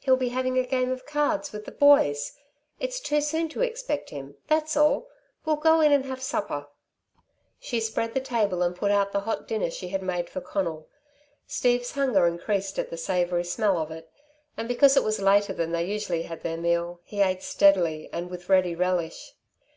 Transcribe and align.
"He'll 0.00 0.16
be 0.16 0.30
having 0.30 0.58
a 0.58 0.66
game 0.66 0.90
of 0.90 1.06
cards 1.06 1.52
with 1.52 1.64
the 1.64 1.70
boys. 1.70 2.36
It's 2.80 2.98
too 2.98 3.20
soon 3.20 3.48
to 3.50 3.62
expect 3.62 4.10
him, 4.10 4.34
that's 4.48 4.76
all. 4.76 5.06
We'll 5.44 5.54
go 5.54 5.80
in 5.80 5.92
and 5.92 6.04
have 6.06 6.20
supper." 6.20 6.66
She 7.60 7.78
spread 7.78 8.12
the 8.12 8.18
table 8.20 8.60
and 8.62 8.74
put 8.74 8.90
out 8.90 9.12
the 9.12 9.20
hot 9.20 9.46
dinner 9.46 9.70
she 9.70 9.90
had 9.90 10.02
made 10.02 10.28
for 10.28 10.40
Conal. 10.40 10.88
Steve's 11.46 11.92
hunger 11.92 12.26
increased 12.26 12.76
at 12.76 12.90
the 12.90 12.96
savoury 12.96 13.44
smell 13.44 13.78
of 13.78 13.92
it, 13.92 14.10
and 14.56 14.66
because 14.66 14.96
it 14.96 15.04
was 15.04 15.20
later 15.22 15.52
than 15.52 15.70
they 15.70 15.86
usually 15.86 16.22
had 16.22 16.42
their 16.42 16.56
meal, 16.58 17.00
he 17.04 17.20
ate 17.22 17.44
steadily 17.44 18.10
and 18.12 18.30
with 18.30 18.48
ready 18.48 18.74
relish. 18.74 19.36